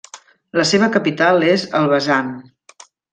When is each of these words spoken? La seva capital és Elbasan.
La 0.59 0.63
seva 0.69 0.87
capital 0.95 1.45
és 1.51 1.65
Elbasan. 1.81 2.33